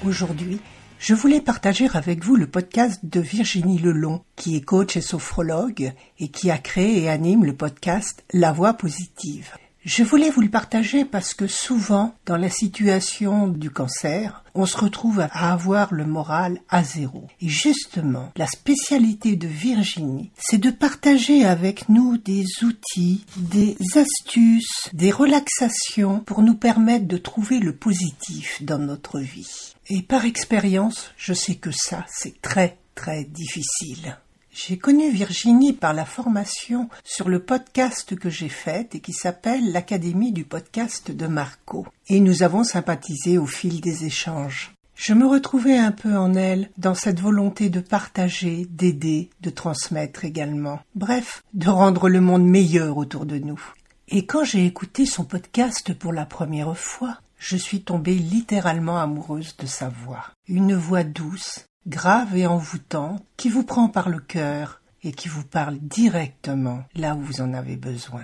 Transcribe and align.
Aujourd'hui, 0.05 0.59
je 0.99 1.15
voulais 1.15 1.41
partager 1.41 1.87
avec 1.93 2.23
vous 2.23 2.35
le 2.35 2.45
podcast 2.45 2.99
de 3.03 3.19
Virginie 3.19 3.79
Lelon, 3.79 4.23
qui 4.35 4.55
est 4.55 4.61
coach 4.61 4.95
et 4.97 5.01
sophrologue 5.01 5.93
et 6.19 6.27
qui 6.27 6.51
a 6.51 6.59
créé 6.59 7.03
et 7.03 7.09
anime 7.09 7.43
le 7.43 7.55
podcast 7.55 8.23
La 8.31 8.51
Voix 8.51 8.73
positive. 8.73 9.49
Je 9.85 10.03
voulais 10.03 10.31
vous 10.31 10.41
le 10.41 10.49
partager 10.49 11.05
parce 11.05 11.35
que 11.35 11.45
souvent, 11.45 12.15
dans 12.25 12.37
la 12.37 12.49
situation 12.49 13.47
du 13.47 13.69
cancer, 13.69 14.43
on 14.55 14.65
se 14.65 14.77
retrouve 14.77 15.19
à 15.19 15.51
avoir 15.53 15.93
le 15.93 16.07
moral 16.07 16.59
à 16.69 16.83
zéro. 16.83 17.27
Et 17.39 17.49
justement, 17.49 18.31
la 18.35 18.47
spécialité 18.47 19.35
de 19.35 19.47
Virginie, 19.47 20.31
c'est 20.39 20.57
de 20.57 20.71
partager 20.71 21.45
avec 21.45 21.87
nous 21.87 22.17
des 22.17 22.45
outils, 22.63 23.25
des 23.37 23.77
astuces, 23.93 24.89
des 24.93 25.11
relaxations 25.11 26.19
pour 26.19 26.41
nous 26.41 26.55
permettre 26.55 27.05
de 27.05 27.17
trouver 27.17 27.59
le 27.59 27.75
positif 27.75 28.63
dans 28.63 28.79
notre 28.79 29.19
vie. 29.19 29.75
Et 29.89 30.01
par 30.01 30.25
expérience, 30.25 31.11
je 31.15 31.33
sais 31.33 31.55
que 31.55 31.71
ça, 31.71 32.07
c'est 32.09 32.41
très, 32.41 32.79
très 32.95 33.23
difficile. 33.23 34.17
J'ai 34.57 34.77
connu 34.77 35.11
Virginie 35.11 35.73
par 35.73 35.93
la 35.93 36.05
formation 36.05 36.87
sur 37.03 37.27
le 37.27 37.39
podcast 37.39 38.15
que 38.15 38.29
j'ai 38.29 38.47
fait 38.47 38.95
et 38.95 39.01
qui 39.01 39.11
s'appelle 39.11 39.73
l'Académie 39.73 40.31
du 40.31 40.45
podcast 40.45 41.11
de 41.11 41.27
Marco. 41.27 41.85
Et 42.07 42.21
nous 42.21 42.41
avons 42.41 42.63
sympathisé 42.63 43.37
au 43.37 43.47
fil 43.47 43.81
des 43.81 44.05
échanges. 44.05 44.71
Je 44.95 45.13
me 45.13 45.27
retrouvais 45.27 45.77
un 45.77 45.91
peu 45.91 46.15
en 46.15 46.35
elle 46.35 46.69
dans 46.77 46.95
cette 46.95 47.19
volonté 47.19 47.67
de 47.67 47.81
partager, 47.81 48.65
d'aider, 48.69 49.29
de 49.41 49.49
transmettre 49.49 50.23
également. 50.23 50.79
Bref, 50.95 51.43
de 51.53 51.67
rendre 51.67 52.07
le 52.07 52.21
monde 52.21 52.45
meilleur 52.45 52.95
autour 52.95 53.25
de 53.25 53.37
nous. 53.37 53.61
Et 54.07 54.25
quand 54.25 54.45
j'ai 54.45 54.65
écouté 54.65 55.05
son 55.05 55.25
podcast 55.25 55.93
pour 55.93 56.13
la 56.13 56.25
première 56.25 56.77
fois, 56.77 57.19
je 57.37 57.57
suis 57.57 57.81
tombée 57.81 58.15
littéralement 58.15 58.99
amoureuse 58.99 59.57
de 59.57 59.65
sa 59.65 59.89
voix. 59.89 60.27
Une 60.47 60.75
voix 60.75 61.03
douce, 61.03 61.65
grave 61.87 62.35
et 62.35 62.47
envoûtant, 62.47 63.19
qui 63.37 63.49
vous 63.49 63.63
prend 63.63 63.89
par 63.89 64.09
le 64.09 64.19
cœur 64.19 64.81
et 65.03 65.11
qui 65.11 65.27
vous 65.27 65.43
parle 65.43 65.77
directement 65.79 66.83
là 66.95 67.15
où 67.15 67.21
vous 67.21 67.41
en 67.41 67.53
avez 67.53 67.75
besoin. 67.75 68.23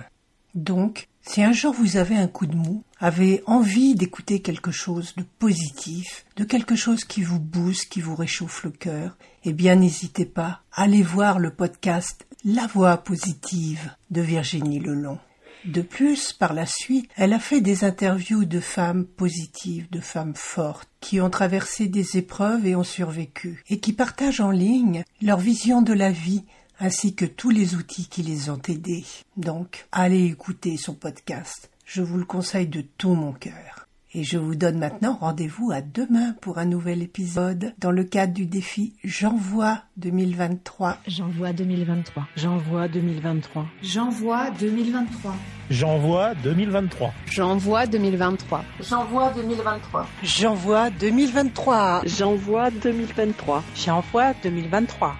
Donc, 0.54 1.08
si 1.22 1.42
un 1.42 1.52
jour 1.52 1.72
vous 1.72 1.96
avez 1.96 2.16
un 2.16 2.26
coup 2.26 2.46
de 2.46 2.56
mou, 2.56 2.82
avez 2.98 3.42
envie 3.46 3.94
d'écouter 3.94 4.42
quelque 4.42 4.72
chose 4.72 5.14
de 5.16 5.24
positif, 5.38 6.26
de 6.36 6.44
quelque 6.44 6.74
chose 6.76 7.04
qui 7.04 7.22
vous 7.22 7.38
booste, 7.38 7.88
qui 7.88 8.00
vous 8.00 8.16
réchauffe 8.16 8.64
le 8.64 8.70
cœur, 8.70 9.16
eh 9.44 9.52
bien 9.52 9.76
n'hésitez 9.76 10.26
pas, 10.26 10.62
allez 10.72 11.02
voir 11.02 11.38
le 11.38 11.50
podcast 11.50 12.26
La 12.44 12.66
voix 12.66 12.96
positive 12.98 13.92
de 14.10 14.20
Virginie 14.20 14.80
Lelon. 14.80 15.18
De 15.64 15.82
plus, 15.82 16.32
par 16.32 16.54
la 16.54 16.66
suite, 16.66 17.08
elle 17.16 17.32
a 17.32 17.38
fait 17.38 17.60
des 17.60 17.84
interviews 17.84 18.44
de 18.44 18.58
femmes 18.58 19.04
positives, 19.04 19.88
de 19.90 20.00
femmes 20.00 20.34
fortes, 20.34 20.88
qui 21.00 21.20
ont 21.20 21.30
traversé 21.30 21.86
des 21.86 22.16
épreuves 22.16 22.66
et 22.66 22.74
ont 22.74 22.82
survécu, 22.82 23.62
et 23.68 23.78
qui 23.78 23.92
partagent 23.92 24.40
en 24.40 24.50
ligne 24.50 25.04
leur 25.20 25.38
vision 25.38 25.80
de 25.80 25.92
la 25.92 26.10
vie, 26.10 26.44
ainsi 26.80 27.14
que 27.14 27.24
tous 27.24 27.50
les 27.50 27.76
outils 27.76 28.08
qui 28.08 28.22
les 28.22 28.50
ont 28.50 28.60
aidés. 28.68 29.04
Donc, 29.36 29.86
allez 29.92 30.24
écouter 30.24 30.76
son 30.76 30.94
podcast. 30.94 31.70
Je 31.84 32.02
vous 32.02 32.18
le 32.18 32.24
conseille 32.24 32.66
de 32.66 32.80
tout 32.80 33.14
mon 33.14 33.32
cœur. 33.32 33.86
Et 34.14 34.24
je 34.24 34.36
vous 34.36 34.54
donne 34.54 34.78
maintenant 34.78 35.16
rendez-vous 35.18 35.72
à 35.72 35.80
demain 35.80 36.34
pour 36.42 36.58
un 36.58 36.66
nouvel 36.66 37.02
épisode 37.02 37.72
dans 37.78 37.90
le 37.90 38.04
cadre 38.04 38.34
du 38.34 38.44
défi 38.44 38.92
J'envoie 39.02 39.78
2023. 39.96 40.98
J'envoie 41.06 41.54
2023. 41.54 42.26
J'envoie 42.36 42.88
2023. 42.88 43.66
J'envoie 43.80 44.50
2023. 44.50 45.34
J'envoie 45.70 46.34
2023. 46.34 47.14
J'envoie 47.30 47.86
2023. 47.86 48.64
J'envoie 48.82 49.36
2023. 49.38 50.06
J'envoie 50.22 50.90
2023. 50.90 52.02
J'envoie 52.04 52.70
2023. 52.70 53.64
J'envoie 53.74 54.34
2023. 54.42 55.14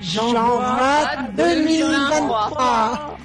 J'envoie 0.00 1.08
2023. 1.36 3.18